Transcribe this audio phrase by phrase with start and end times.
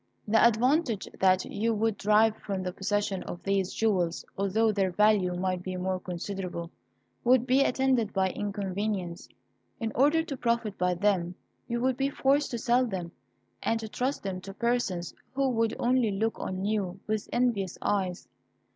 [0.27, 5.35] The advantage that you would derive from the possession of these jewels, although their value
[5.35, 6.71] might be more considerable,
[7.23, 9.29] would be attended by inconvenience.
[9.79, 11.35] In order to profit by them
[11.67, 13.11] you would be forced to sell them,
[13.61, 18.27] and to trust them to persons who would only look on you with envious eyes.